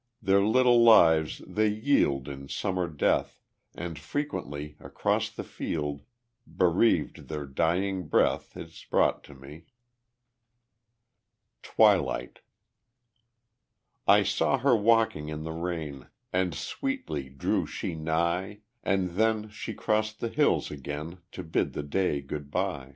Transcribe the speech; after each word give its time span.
Their 0.19 0.41
little 0.43 0.81
lives 0.83 1.43
they 1.45 1.67
yield 1.69 2.27
in 2.27 2.47
summer 2.49 2.87
death, 2.87 3.39
And 3.75 3.99
frequently 3.99 4.75
Across 4.79 5.29
the 5.33 5.43
field 5.43 6.01
bereaved 6.47 7.27
their 7.27 7.45
dying 7.45 8.07
breath 8.07 8.57
Is 8.57 8.83
brought 8.89 9.23
to 9.25 9.35
me. 9.35 9.65
Twilight 11.61 12.39
I 14.07 14.23
saw 14.23 14.57
her 14.57 14.75
walking 14.75 15.29
in 15.29 15.43
the 15.43 15.51
rain, 15.51 16.07
And 16.33 16.55
sweetly 16.55 17.29
drew 17.29 17.67
she 17.67 17.93
nigh; 17.93 18.61
And 18.83 19.11
then 19.11 19.49
she 19.51 19.75
crossed 19.75 20.19
the 20.19 20.29
hills 20.29 20.71
again 20.71 21.19
To 21.33 21.43
bid 21.43 21.73
the 21.73 21.83
day 21.83 22.21
good 22.21 22.49
by. 22.49 22.89